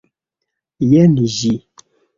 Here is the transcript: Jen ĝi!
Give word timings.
Jen 0.93 1.17
ĝi! 1.37 1.57